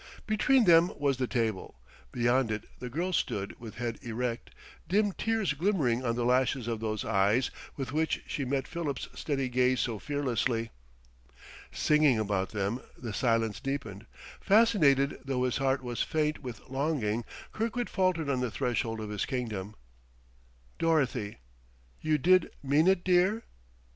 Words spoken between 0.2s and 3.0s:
Between them was the table. Beyond it the